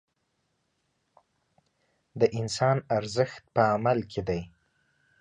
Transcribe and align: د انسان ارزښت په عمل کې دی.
د 2.19 2.21
انسان 2.39 2.77
ارزښت 2.97 3.43
په 3.55 3.61
عمل 3.73 3.99
کې 4.11 4.21
دی. 4.27 4.41